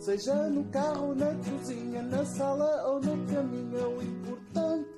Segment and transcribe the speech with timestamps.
[0.00, 4.88] Seja no carro, na cozinha, na sala ou no caminho, o importante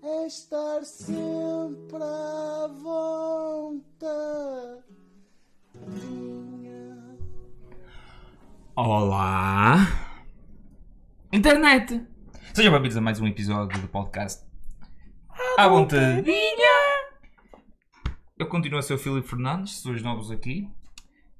[0.00, 4.14] é estar sempre à vontade.
[8.76, 9.88] Olá!
[11.32, 12.06] Internet!
[12.54, 14.46] Sejam bem-vindos a mais um episódio do podcast
[15.58, 16.32] À Vontadinha!
[18.38, 20.70] Eu continuo a ser o Filipe Fernandes, se os novos aqui.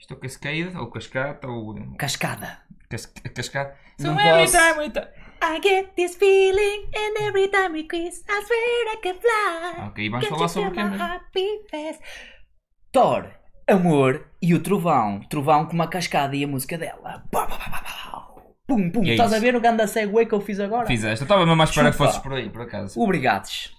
[0.01, 2.64] Estou cascada, ou cascata, ou Cascada.
[2.89, 3.75] Cas cascada.
[3.99, 4.57] Não So every posso.
[4.59, 4.93] time we
[5.43, 9.87] I get this feeling and every time we kiss I swear I can fly.
[9.89, 10.99] Ok, vamos falar sobre o mesmo?
[11.35, 12.03] beat fast?
[12.93, 13.31] Thor,
[13.69, 15.21] Amor e o Trovão.
[15.29, 17.25] Trovão com uma cascada e a música dela.
[17.31, 18.35] Pá, pá, pá, pá, pá.
[18.67, 19.05] Pum, pum.
[19.05, 19.45] E é Estás a isso.
[19.45, 20.87] ver o ganda segue que eu fiz agora?
[20.87, 22.99] Fizeste, eu estava mesmo à espera que fosses por aí, por acaso.
[23.01, 23.75] Obrigados.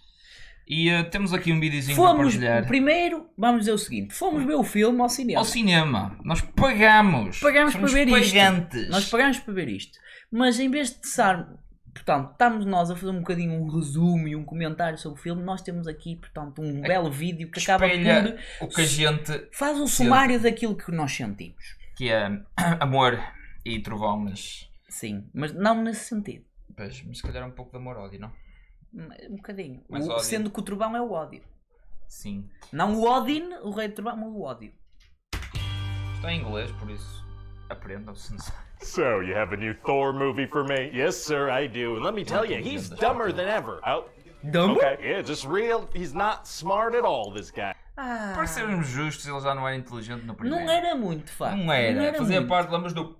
[0.68, 2.66] E eh, temos aqui um videozinho para Fomos, partilhar.
[2.68, 5.40] primeiro, vamos dizer o seguinte: fomos ver o filme ao cinema.
[5.40, 7.40] Ao cinema, nós pagamos.
[7.40, 8.34] Pagamos Somos para ver isto.
[8.34, 8.90] pagantes.
[8.90, 10.00] Nós pagamos para ver isto.
[10.32, 11.48] Mas em vez de estar,
[11.94, 15.44] portanto, estamos nós a fazer um bocadinho um resumo e um comentário sobre o filme,
[15.44, 19.77] nós temos aqui, portanto, um belo vídeo que acaba por o que a gente faz
[19.79, 21.63] um sumário daquilo que nós sentimos.
[21.96, 22.27] que é
[22.79, 23.20] amor
[23.63, 26.44] e trovão, mas, Sim, mas não nesse sentido.
[26.76, 28.32] pois, mas se calhar um pouco de amor ódio, não?
[29.29, 29.84] Um bocadinho.
[29.90, 31.41] Mais O- sendo que o trovão é o ódio.
[32.07, 32.49] Sim.
[32.71, 34.71] Não o Odin, o rei do trovão, mas o ódio.
[36.15, 37.26] Está em inglês, por isso
[37.70, 38.66] aprendam se necessário.
[38.82, 40.90] So, you have a new Thor movie for me?
[40.93, 41.98] Yes, sir, I do.
[41.98, 43.79] And let me tell you, he's dumber than ever.
[43.85, 44.05] Oh,
[44.46, 44.98] okay.
[45.01, 45.90] Yeah, just real.
[45.93, 47.73] He's not smart at all, this guy.
[47.98, 50.66] Ah, Para sermos justos, ele já não era inteligente no primeiro.
[50.66, 51.57] não era muito, de facto.
[51.57, 52.13] Não era.
[52.13, 52.49] Fazia muito.
[52.49, 53.16] parte, lembras do.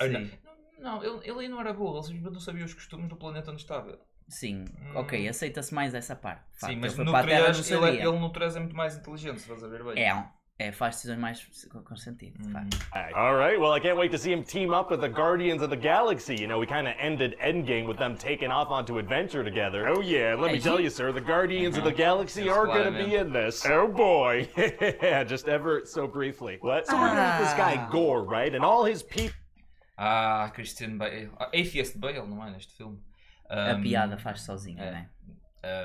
[0.00, 0.30] Sim.
[0.78, 3.50] Não, ele, ele aí não era burro, ele simplesmente não sabia os costumes do planeta
[3.50, 3.98] onde estava.
[4.28, 6.42] Sim, ok, aceita-se mais essa parte.
[6.54, 6.72] facto.
[6.72, 9.62] Sim, mas Ele 3 não ele, ele no 3 é muito mais inteligente, se vais
[9.62, 10.02] a ver bem.
[10.02, 10.24] É,
[10.58, 12.78] é, faz decisões mais com sentido, de facto.
[13.14, 15.70] All right, well, I can't wait to see him team up with the Guardians of
[15.70, 16.36] the Galaxy.
[16.36, 19.88] You know, we kind of ended Endgame with them taking off onto adventure together.
[19.88, 23.04] Oh, yeah, let me tell you, sir, the Guardians of the Galaxy are going to
[23.04, 23.66] be in this.
[23.66, 24.48] Oh, boy.
[25.26, 26.58] Just ever so briefly.
[26.60, 26.86] What?
[26.86, 28.54] So we're going to meet this guy, Gore, right?
[28.54, 29.34] And all his people.
[29.98, 31.30] Ah, Christian Bale.
[31.40, 32.50] Ah, Atheist Bale, não é?
[32.50, 32.98] Neste filme.
[33.54, 34.90] A Um, piada faz sozinha, é.
[34.90, 35.08] né?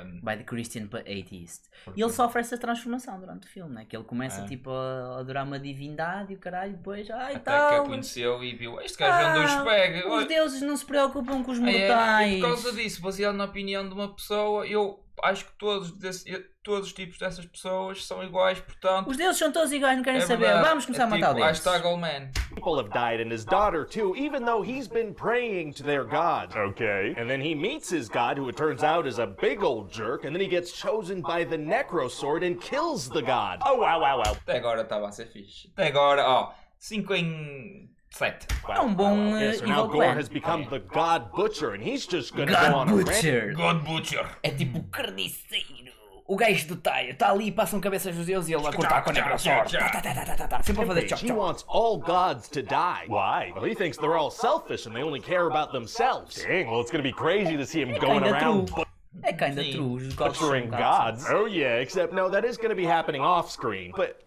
[0.04, 1.68] um, By the Christian Atheist.
[1.84, 3.84] Porque- E ele sofre essa transformação durante o filme, né?
[3.84, 4.44] Que ele começa É.
[4.46, 7.84] tipo a adorar uma divindade e o caralho, depois, ai até que a tal.
[7.86, 8.80] conheceu e viu.
[8.80, 10.08] Este gajo anda os pega.
[10.08, 12.40] Ah, os deuses não se preocupam com os É, e mortais.
[12.40, 16.30] por causa disso, baseado na opinião de uma pessoa, eu acho que todos, desse-
[16.62, 19.08] todos os tipos dessas pessoas são iguais, portanto.
[19.08, 20.44] Os deuses são todos iguais, não querem é saber.
[20.46, 20.68] verdade.
[20.68, 21.46] Vamos começar é a matar tipo, o deus.
[21.46, 22.30] Hashtag all man.
[22.54, 26.54] people have died and his daughter too, even though he's been praying to their god.
[26.56, 27.14] Okay.
[27.16, 30.24] And then he meets his god, who it turns out is a big old jerk,
[30.24, 33.60] and then he gets chosen by the Necro Sword and kills the god.
[33.64, 34.34] Oh, wow, wow, wow.
[34.34, 35.70] Até agora estava a ser fixe.
[35.76, 38.46] Até agora, ó, 5 em 7.
[38.68, 40.16] É um bom so now evil Gore clan.
[40.16, 43.06] has become the god butcher, and he's just gonna go on God a rant.
[43.06, 43.52] Butcher.
[43.54, 44.26] God Butcher.
[44.42, 45.96] É tipo carniceiro.
[46.26, 49.10] O gajo do Taio está ali, passam cabeças dos deuses e ele a cortar com
[49.10, 49.72] a necrosword.
[49.72, 53.06] Tá, tá, tá, Sempre a fazer chop He wants all gods to die.
[53.08, 53.52] Why?
[53.54, 56.44] Well, he thinks they're all selfish and they only care about themselves.
[56.44, 58.84] Dang, well, it's gonna be crazy to see him going Kinda around true.
[59.22, 59.72] É kinda Sim.
[59.72, 59.94] true.
[59.94, 61.24] Os gods são butchering gods.
[61.30, 63.92] Oh yeah, except no, that is going to be happening off screen.
[63.96, 64.20] But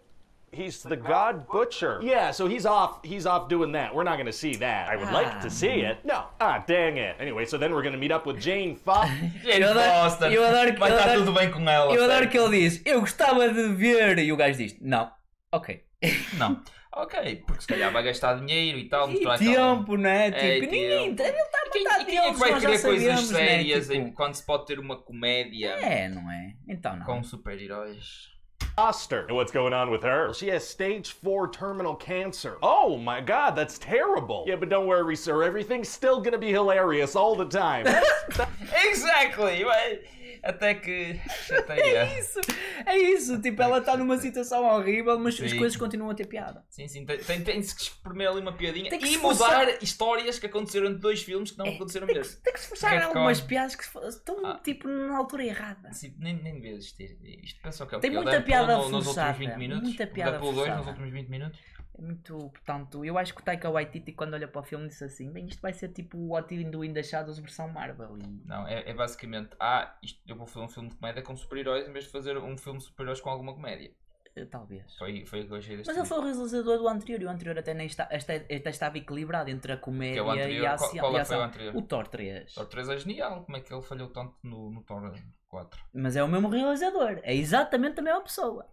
[0.52, 2.00] he's the god butcher.
[2.02, 3.00] Yeah, so he's off.
[3.04, 3.94] He's off doing that.
[3.94, 4.88] We're not going to see that.
[4.88, 5.98] I would like to see it.
[6.04, 6.26] No.
[6.40, 7.16] Ah, dang it.
[7.18, 9.08] Anyway, so then we're going to meet up with Jane Fox.
[9.44, 10.32] Jane Eu adoro- Foster.
[10.32, 11.92] eu adoro que- Vai eu estar adoro- tudo bem com ela.
[11.94, 15.10] Eu adoro que ele diz, eu gostava de ver, e o gajo diz, não,
[15.50, 15.82] ok.
[16.36, 16.60] Não.
[16.94, 19.08] Ok, porque se calhar vai gastar dinheiro e tal.
[19.08, 20.26] E mostrar aquela- tempo, né?
[20.26, 20.30] É,
[20.60, 21.22] Tipo, ninguém, tempo.
[21.30, 23.38] ele está a E quem, matar e quem é que vai querer coisas sabemos, né?
[23.38, 26.52] sérias Tipo, em- quando se pode ter uma comédia É, não é?
[26.68, 27.06] Então não.
[27.06, 28.30] com super-heróis?
[28.76, 29.26] Foster.
[29.26, 30.24] And what's going on with her?
[30.26, 32.56] Well, she has stage four terminal cancer.
[32.62, 34.44] Oh my god, that's terrible.
[34.46, 35.42] Yeah, but don't worry, sir.
[35.42, 37.86] Everything's still going to be hilarious all the time.
[38.84, 39.64] Exactly!
[40.42, 41.20] Até que.
[41.68, 42.18] É é.
[42.18, 42.40] isso,
[42.84, 43.40] é isso.
[43.40, 45.58] Tipo, ela está numa situação horrível, mas as Sim.
[45.58, 46.64] coisas continuam a ter piada.
[46.68, 49.82] Sim, sim, tem, tem, tem-se que espremer ali uma piadinha Tem que e mudar forçar.
[49.82, 52.40] histórias que aconteceram entre dois filmes que não aconteceram Tem que, mesmo.
[52.42, 54.60] tem que se forçar algumas piadas que estão, Ah.
[54.64, 55.88] tipo, na altura errada.
[55.88, 57.16] Assim, nem, nem devia existir.
[57.42, 58.10] Isto pensam que é o Tem?
[58.10, 59.88] O muita piada no- nos forçada, últimos 20 minutos?
[59.88, 61.60] muita O piada Deadpool 2 nos últimos 20 minutos?
[61.98, 65.04] É muito, portanto, eu acho que o Taika Waititi quando olha para o filme disse
[65.04, 68.16] assim, bem, isto vai ser tipo o What in the In the Shadows versão Marvel.
[68.18, 68.42] E...
[68.46, 71.86] Não, é, é basicamente, ah, isto, eu vou fazer um filme de comédia com super-heróis
[71.86, 73.90] em vez de fazer um filme de super-heróis com alguma comédia.
[74.34, 74.96] eh, Talvez.
[74.96, 77.24] Foi, foi o que eu achei deste Mas ele foi o realizador do anterior e
[77.26, 80.62] o anterior até, nem está, até, até estava equilibrado entre a comédia é o anterior?
[80.62, 80.98] e a Qual- ação.
[81.00, 81.76] qual que foi o anterior?
[81.76, 82.54] O Thor 3.
[82.54, 85.12] Thor 3 é genial, como é que ele falhou tanto no, no Thor
[85.48, 85.78] 4?
[85.92, 87.20] Mas é o mesmo realizador.
[87.22, 88.66] É exatamente a mesma pessoa.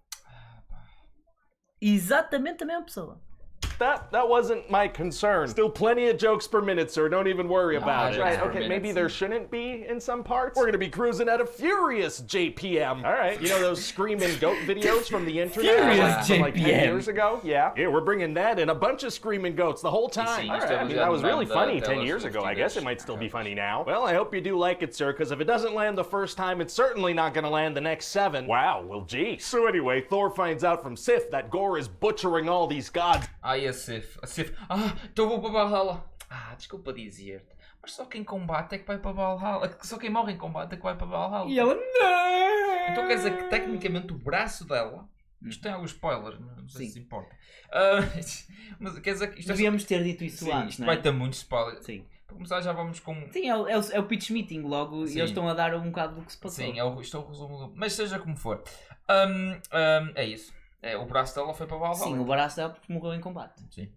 [1.82, 3.22] Exatamente a mesma pessoa.
[3.80, 5.48] That that wasn't my concern.
[5.48, 7.08] Still plenty of jokes per minute, sir.
[7.08, 8.20] Don't even worry about it.
[8.20, 10.58] Right, okay, maybe there shouldn't be in some parts.
[10.58, 13.06] We're gonna be cruising at a furious JPM.
[13.06, 16.54] All right, you know those screaming goat videos from the internet Furious like, from like
[16.56, 16.84] 10 JPM.
[16.84, 17.40] years ago?
[17.44, 17.72] Yeah.
[17.78, 20.42] Yeah, we're bringing that and a bunch of screaming goats the whole time.
[20.42, 22.36] sim, All isto right, é I mean, that was really banda funny 10 years Swift
[22.36, 22.46] ago.
[22.46, 23.84] I guess it might still be funny now.
[23.88, 26.36] Well, I hope you do like it, sir, because if it doesn't land the first
[26.36, 28.46] time, it's certainly not gonna land the next seven.
[28.46, 29.38] Wow, well, gee.
[29.40, 33.28] So anyway, Thor finds out from Sif that Gore is butchering all these gods.
[33.44, 34.20] Ai, a Sif.
[34.22, 34.54] A Sif.
[34.70, 36.06] Ah, então vou para Valhalla.
[36.30, 37.56] Ah, desculpa dizer-te.
[37.82, 39.78] Mas só quem combate é que vai para Valhalla.
[39.84, 41.50] Só quem morre em combate é que vai para Valhalla.
[41.50, 42.92] E ela não.
[42.92, 45.08] Então quer dizer que tecnicamente o braço dela.
[45.42, 46.92] Isto tem alguns spoilers, não sei Sim.
[46.94, 47.34] se importa.
[47.72, 48.00] Ah,
[48.80, 50.88] mas quer dizer que isto é só- Devíamos ter dito isso Sim, antes, isto não
[50.88, 51.00] vai é?
[51.00, 51.86] ter muitos spoilers.
[51.86, 52.06] Sim.
[52.28, 53.16] Para começar, já vamos com.
[53.32, 55.16] Sim, é o, é o- é o pitch meeting logo Sim.
[55.16, 56.64] e eles estão a dar um bocado do que se passou.
[56.66, 57.74] Sim, é o, isto é o resumo do.
[57.76, 58.62] Mas seja como for.
[59.08, 60.54] Ahm, ahm, é isso.
[60.82, 61.98] É, o braço dela foi para Valhalla.
[61.98, 63.62] Sim, o baraço dela porque morreu em combate.
[63.70, 63.92] Sim.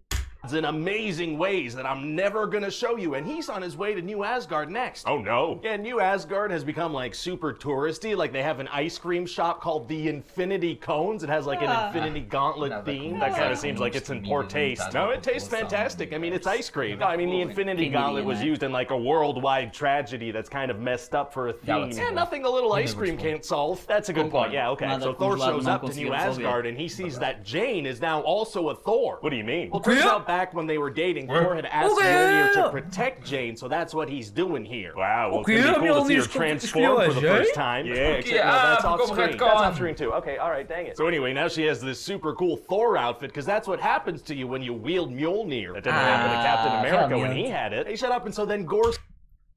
[0.51, 4.01] In amazing ways that I'm never gonna show you, and he's on his way to
[4.01, 5.07] New Asgard next.
[5.07, 5.61] Oh no.
[5.63, 8.17] Yeah, New Asgard has become like super touristy.
[8.17, 11.23] Like they have an ice cream shop called the Infinity Cones.
[11.23, 11.69] It has like an.
[11.87, 13.11] Infinity Gauntlet Nada theme.
[13.11, 14.93] como That kind of seems like it's in poor taste.
[14.93, 16.13] No, it tastes fantastic.
[16.13, 16.91] I mean, it's ice cream.
[16.91, 17.13] universo.
[17.13, 20.79] I mean, the Infinity Gauntlet was used in like a worldwide tragedy that's kind of
[20.79, 21.65] messed up for a theme.
[21.65, 23.85] Galaxy Yeah, nothing a little ice cream can't solve.
[23.87, 24.51] That's a good point.
[24.51, 24.97] Yeah, okay.
[24.99, 26.13] So Thor shows up to New.
[26.13, 29.17] Asgard and he sees that Jane is now also a Thor.
[29.21, 29.69] What do you mean?
[29.69, 31.43] Well, turns out back when they were dating, What?
[31.43, 32.03] Thor had asked O quê?
[32.03, 34.93] Mjolnir to protect Jane, so that's what he's doing here.
[34.95, 35.55] Wow, well, O quê?
[35.57, 37.85] it's gonna be cool to see her transform for the escolheu first time.
[37.85, 39.37] Yeah, Porque, except no, ah, that's off screen.
[39.37, 40.11] That's off screen too.
[40.19, 40.97] Okay, all right, dang it.
[40.97, 44.33] So anyway, now she has this super cool Thor outfit because that's what happens to
[44.35, 45.73] you when you wield Mjolnir.
[45.75, 47.87] That didn't happen to Captain Ah, America when he had it.
[47.87, 48.25] He shut up.
[48.25, 48.93] And so then Gore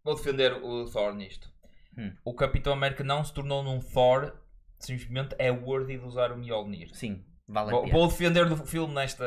[0.04, 1.48] Vou defender o Thor nisto.
[1.98, 2.12] Hum.
[2.24, 4.32] O Capitão América não se tornou num Thor,
[4.78, 6.90] simplesmente é worthy de usar o Mjolnir.
[6.94, 7.92] Sim, vale a Vou, pena.
[7.92, 9.26] vou defender do filme nesta.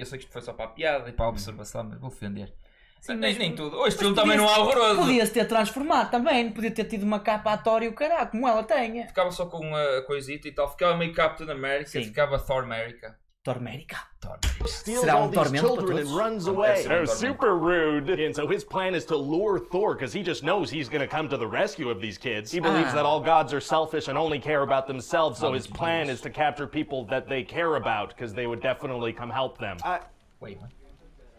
[0.00, 2.10] Eu sei que isto foi só para a piada e para a observação, mas vou
[2.10, 2.52] defender.
[3.00, 3.86] Sim, nem, mas- nem tudo.
[3.86, 5.00] Este filme Mas também não é podia-se- horroroso.
[5.00, 8.62] Podia-se ter transformado também, podia ter tido uma capa atória e o caralho, como ela
[8.62, 9.06] tem.
[9.06, 10.70] Ficava só com a coisita e tal.
[10.70, 12.04] Ficava meio Captain America, Sim.
[12.04, 13.18] ficava Thor America.
[13.44, 13.96] Tormérica.
[14.20, 14.68] Thor America.
[14.68, 16.12] steals Será all um these tormento para children and todos?
[16.12, 16.84] runs Um away.
[16.84, 18.10] péssimo Oh, super rude.
[18.10, 21.06] And so his plan is to lure Thor because he just knows he's going to
[21.08, 22.52] come to the rescue of these kids.
[22.52, 22.96] He believes Ah.
[22.96, 26.16] that all gods are selfish and only care about themselves, so his Knowledge plan is-
[26.16, 29.78] is to capture people that they care about because they would definitely come help them.
[29.82, 30.00] Uh,
[30.40, 30.70] Wait, what?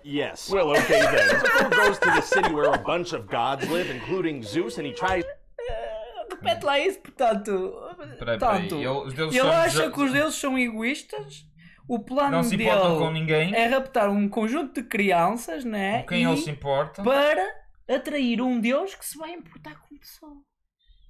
[0.01, 0.49] yes.
[0.49, 1.29] Well, okay then.
[1.39, 4.93] Thor goes to the city where a bunch of gods live, including Zeus, and he
[4.93, 5.23] tries
[6.31, 7.73] Repete lá isso, portanto.
[8.17, 11.45] Peraí, portanto, peraí, ele- os deuses ele são- acha que os deuses são egoístas.
[11.91, 13.53] O plano Não se dele com ninguém.
[13.53, 16.03] é raptar um conjunto de crianças, né?
[16.03, 17.03] Com quem e ele se importa.
[17.03, 17.45] para
[17.85, 20.37] atrair um deus que se vai importar com pessoas.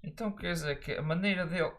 [0.04, 1.72] Então quer dizer que a maneira dele.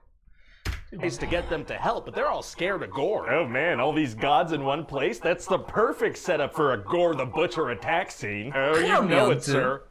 [1.02, 3.28] is to get them to help, but they're all scared of Gore.
[3.28, 5.18] Oh man, all these gods in one place?
[5.18, 8.52] That's the perfect setup for a Gore the Butcher attack scene.
[8.54, 9.82] Oh, you know it, sir.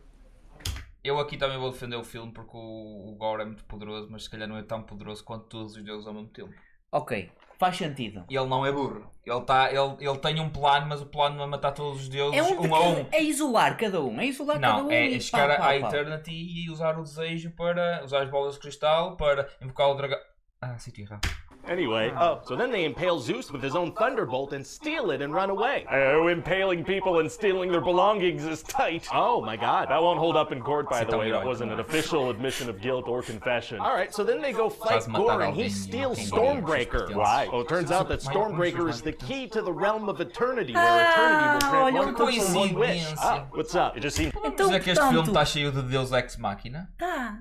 [1.04, 4.24] Eu aqui também vou defender o filme porque o, o Gore é muito poderoso, mas
[4.24, 6.54] se calhar não é tão poderoso quanto todos os deuses ao mesmo tempo.
[6.94, 7.30] Ok,
[7.62, 8.26] faz sentido.
[8.30, 9.10] E ele não é burro.
[9.24, 12.10] Ele, tá, ele, ele tem um plano, mas o plano não é matar todos os
[12.10, 13.06] deuses É, um um a cada- um.
[13.12, 14.92] é isolar cada um, é isolar cada Não, um.
[14.92, 15.76] é e chegar pá, pá, à.
[15.78, 20.18] Eternity e usar o desejo para usar as bolas de cristal para invocar o dragão.
[20.60, 21.22] Ah, tinha errado.
[21.68, 25.34] Anyway, oh, so then they impale Zeus with his own thunderbolt and steal it and
[25.34, 25.86] run away.
[25.92, 29.08] Oh, impaling people and stealing their belongings is tight.
[29.14, 29.90] Oh my god.
[29.90, 31.32] That won't hold up in court, by the way.
[31.32, 33.80] That wasn't an official admission of guilt or confession.
[33.80, 37.08] Alright, so then they go fight Faz Gore and he steals Stormbreaker.
[37.10, 37.46] direitos Why?
[37.46, 37.52] pertences.
[37.52, 40.84] Well, it turns out that Stormbreaker is the key to the realm of eternity, Ah,
[40.84, 43.06] where eternity will grant one person one wish.
[43.20, 43.96] Ah, what's up?
[43.98, 46.90] It just seems Então, Dizer que este filme portanto, está cheio de Deus Ex Machina?
[46.98, 47.38] Tá,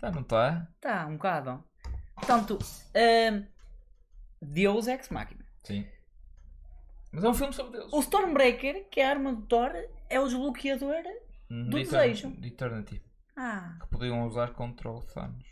[0.00, 0.66] Tá, não está?
[0.80, 1.62] tá, um bocado.
[2.16, 2.58] Portanto,
[2.94, 3.44] hum,
[4.44, 5.44] Deus Ex Machina.
[5.62, 5.86] Sim.
[7.12, 7.92] Mas é um filme sobre Deus.
[7.92, 9.70] O Stormbreaker, que é a arma do Thor,
[10.10, 11.02] é o desbloqueador.
[11.50, 12.30] Uhum, do de desejo.
[12.32, 13.02] De Eternity.
[13.36, 15.44] Ah, Que podiam usar contra o Thanos.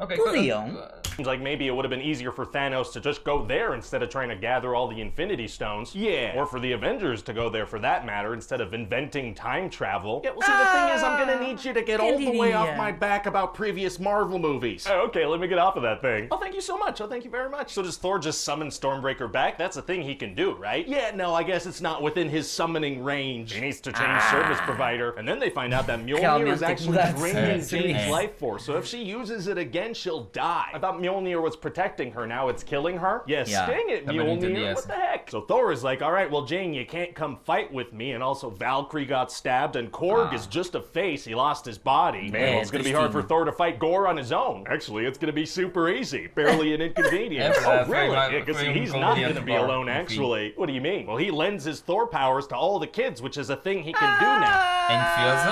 [0.00, 0.90] Ok, Podiam.
[1.16, 4.04] Seems like maybe it would have been easier for Thanos to just go there instead
[4.04, 5.92] of trying to gather all the Infinity Stones.
[5.94, 6.34] Yeah.
[6.36, 10.20] Or for the Avengers to go there for that matter instead of inventing time travel.
[10.22, 12.52] Yeah, well, see, the thing is, I'm gonna need you to get all the way
[12.52, 14.86] off my back about previous Marvel movies.
[14.88, 16.28] Oh, okay, let me get off of that thing.
[16.30, 17.00] Oh, thank you so much.
[17.00, 17.72] Oh, thank you very much.
[17.72, 19.58] So does Thor just summon Stormbreaker back?
[19.58, 20.86] That's a thing he can do, right?
[20.86, 23.52] Yeah, no, I guess it's not within his summoning range.
[23.54, 25.10] He needs to change service provider.
[25.12, 28.64] And then they find out that Mjolnir is actually that's- draining Jane's life force.
[28.64, 30.66] So if she uses it again, then she'll die.
[30.74, 32.26] I thought Mjolnir was protecting her.
[32.26, 33.22] Now it's killing her.
[33.26, 33.64] Yes, Yeah.
[33.66, 34.70] sting it, Também não entendi Mjolnir.
[34.72, 34.88] essa.
[34.88, 35.30] What the heck?
[35.30, 38.12] So Thor is like, all right, well, Jane, you can't come fight with me.
[38.12, 40.34] And also, Valkyrie got stabbed, and Korg Ah.
[40.34, 41.24] is just a face.
[41.24, 42.30] He lost his body.
[42.30, 43.22] Man, É, it's gonna be hard for.
[43.22, 44.64] Thor to fight Gore on his own.
[44.68, 46.28] Actually, it's gonna be super easy.
[46.34, 47.56] Barely an inconvenience.
[47.64, 48.08] É, oh, really?
[48.08, 50.00] foi- Yeah, because um he's not gonna be alone, enfim.
[50.02, 50.52] actually.
[50.56, 51.06] What do you mean?
[51.06, 53.92] Well, he lends his Thor powers to all the kids, which is a thing he
[53.92, 54.58] can do now.
[54.90, 55.50] Em defesa,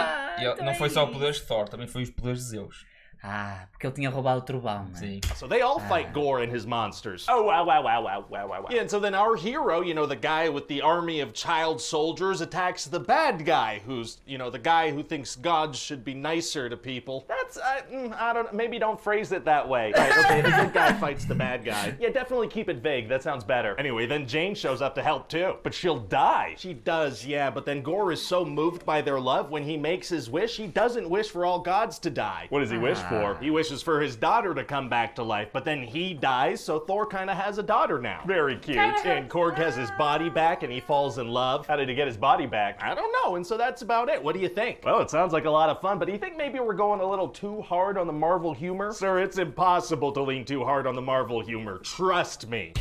[0.58, 1.14] Ah, não foi só também.
[1.14, 2.84] poderes de Thor, também foi os poderes de Zeus.
[3.28, 4.98] Ah, porque ele tinha roubado o trovão, né?
[4.98, 5.20] Sim.
[5.34, 7.26] So they all fight Gore and his monsters.
[7.28, 8.68] Oh, wow, wow, wow, wow, wow, wow, wow.
[8.70, 11.80] Yeah, and so then our hero, you know, the guy with the army of child
[11.80, 16.14] soldiers, attacks the bad guy, who's, you know, the guy who thinks gods should be
[16.14, 17.26] nicer to people.
[17.46, 19.92] That's, I, mm, I don't, maybe don't phrase it that way.
[19.96, 21.94] Right, okay, the good guy fights the bad guy.
[22.06, 23.08] Yeah, definitely keep it vague.
[23.08, 23.74] That sounds better.
[23.78, 26.54] Anyway, then Jane shows up to help too, but she'll die.
[26.58, 30.08] She does, yeah, but then Gore is so moved by their love when he makes
[30.08, 32.46] his wish, he doesn't wish for all gods to die.
[32.50, 33.38] What does he wish for?
[33.40, 36.80] He wishes for his daughter to come back to life, but then he dies, so
[36.80, 38.22] Thor kind of has a daughter now.
[38.26, 38.76] Very cute.
[38.78, 41.66] And Korg has his body back and he falls in love.
[41.66, 42.82] How did he get his body back?
[42.82, 44.22] I don't know, and so that's about it.
[44.22, 44.80] What do you think?
[44.84, 47.00] Well, it sounds like a lot of fun, but do you think maybe we're going
[47.00, 48.92] a little too hard on the Marvel humor?
[48.92, 51.78] Sir, it's impossible to lean too hard on the Marvel humor.
[51.84, 52.72] Trust me.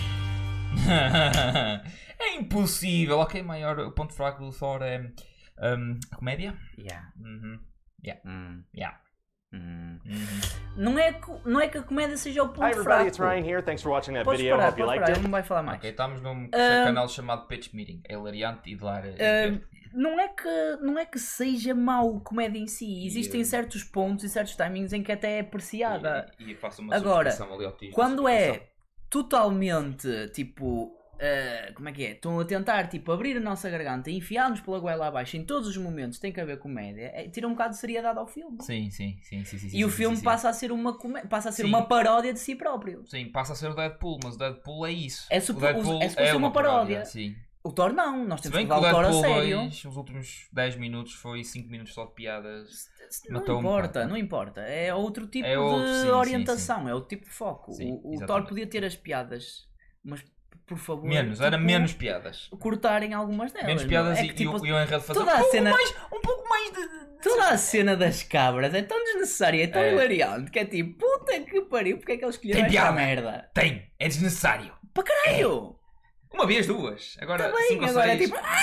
[2.19, 3.19] é impossível.
[3.19, 5.00] Ok, maior, o ponto fraco do Thor é
[5.62, 6.53] hum, a comédia.
[6.77, 7.07] Yeah.
[7.19, 7.59] Uhum.
[8.25, 8.97] Hum, Yeah.
[9.53, 10.00] hum.
[10.05, 10.41] Uhum.
[10.75, 13.33] Não, é que, não é que a comédia seja o ponto Hi, everybody, it's fraco.
[13.33, 13.62] Ryan here.
[13.62, 14.57] Thanks for watching that Podes video.
[14.57, 15.19] parar, Hope you liked parar, it.
[15.19, 15.77] ele não vai falar mais.
[15.79, 16.85] Ok, estamos num Ah.
[16.85, 18.01] canal chamado Pitch Meeting.
[18.07, 19.00] É hilariante e de lá.
[19.00, 19.59] Ah,
[19.96, 23.06] não, é que, não é que seja mau comédia em si.
[23.06, 26.32] Existem certos pontos e certos timings em que até é apreciada.
[26.40, 28.68] E, e faço uma Agora, ali Quando é
[29.10, 30.92] totalmente tipo.
[31.20, 32.12] ah, como é que é?
[32.12, 35.70] Estão a tentar tipo abrir a nossa garganta e enfiar-nos pela goela abaixo em todos
[35.70, 38.58] os momentos, tem que haver comédia, é, tira um bocado de seriedade ao filme.
[38.62, 39.68] Sim, sim, sim, sim, sim.
[39.68, 40.98] e sim, o filme sim, passa a ser uma
[41.30, 43.06] passa a ser uma paródia de si próprio.
[43.08, 45.28] Sim, passa a ser o Deadpool, mas o Deadpool é isso.
[45.30, 47.06] É Deadpool é suposto ser uma paródia.
[47.06, 47.36] Sim.
[47.67, 49.57] O Thor não, nós temos que levar o Thor a sério.
[49.57, 52.88] 2, os últimos 10 minutos foi 5 minutos só de piadas.
[53.29, 54.62] Não importa, não importa.
[54.62, 57.74] É outro tipo É outro, de sim, sim, orientação, é outro tipo de foco.
[57.74, 59.67] Sim, o o Thor podia ter as piadas,
[60.03, 60.24] mas
[60.67, 62.50] por favor, Menos, era tipo, menos piadas.
[62.60, 63.67] cortarem algumas delas.
[63.67, 63.89] Menos não?
[63.89, 65.51] piadas é e, que, tipo, e o, e o enredo fazer toda um a pouco
[65.51, 66.81] cena- mais, um pouco mais de...
[66.81, 69.91] de- Toda a cena das cabras é tão desnecessária, é tão É.
[69.91, 72.91] hilariante que é tipo, puta que pariu, porque é que eles escolheram esta piada.
[72.91, 73.50] merda?
[73.55, 74.72] Tem, é desnecessário.
[74.93, 75.75] Para caralho!
[76.36, 77.18] Uma vez, duas.
[77.20, 78.30] Agora, bem, cinco ou agora é seis.
[78.30, 78.42] tipo.
[78.44, 78.62] "Ah!"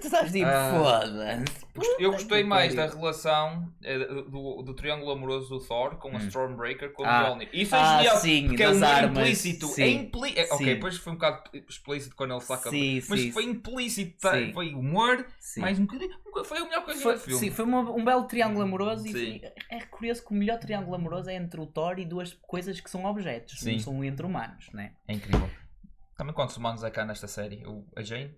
[0.00, 0.70] Tu estás tipo, Ah.
[0.72, 1.64] foda-se.
[2.02, 2.98] Eu gostei que mais da pariu.
[3.00, 7.08] relação eh, do, do triângulo amoroso do Thor com a Stormbreaker com o Hum.
[7.08, 7.20] Ah.
[7.22, 7.48] Mjolnir.
[7.52, 9.66] Isso é Ah, genial, sim, porque é das um armas, implícito.
[9.66, 9.82] sim.
[9.82, 10.32] É impli...
[10.38, 10.64] é, ok, Sim.
[10.66, 13.32] depois foi um bocado explícito quando ele saca Sim, mas sim.
[13.32, 14.32] foi implícito, tá?
[14.34, 14.52] Sim.
[14.52, 15.60] foi humor, Sim.
[15.60, 16.14] mais um bocadinho.
[16.44, 17.40] Foi a melhor coisa Foi, do filme.
[17.40, 19.40] sim, foi uma- um belo triângulo amoroso e Sim.
[19.70, 22.88] é curioso que o melhor triângulo amoroso é entre o Thor e duas coisas que
[22.90, 23.72] são objetos, Sim.
[23.72, 24.92] não são entre humanos, né?
[25.06, 25.48] É incrível.
[26.16, 27.64] Também quantos humanos é cá nesta série?
[27.66, 28.34] O, a Jane?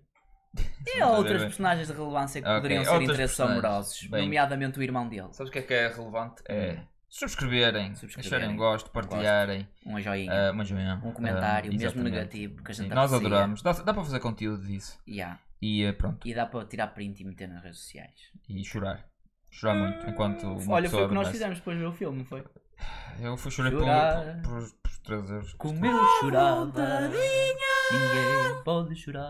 [0.85, 4.23] E há outras personagens de relevância que Ok, poderiam ser outras interesses amorosos, Bem.
[4.23, 5.29] nomeadamente o irmão dele.
[5.31, 6.41] Sabes o que é que é relevante?
[6.47, 6.79] É
[7.09, 8.39] subscreverem, Subscreverem.
[8.39, 11.01] deixarem um gosto, partilharem, Uma joinha, ah, uma joinha.
[11.03, 13.61] um comentário, ah, mesmo negativo, que a gente Sim, Nós adoramos.
[13.61, 14.99] Dá, dá para fazer conteúdo disso.
[15.07, 15.39] Yeah.
[15.61, 16.27] E eh, pronto.
[16.27, 18.13] E dá para tirar print e meter nas redes sociais.
[18.47, 19.05] E chorar.
[19.49, 20.45] Chorar muito enquanto.
[20.69, 22.43] Olha, foi o que nós fizemos depois de ver o filme, não foi?
[23.19, 24.41] Eu fui chorar Chorar.
[24.43, 25.53] por, por, por, por 3 euros.
[25.53, 27.09] Como eu chorava,
[27.91, 29.25] ninguém pode chorar.